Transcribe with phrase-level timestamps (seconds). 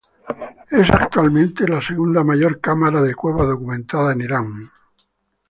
[0.71, 4.51] Es actualmente la segundo mayor cámara de cueva documentada en Irán.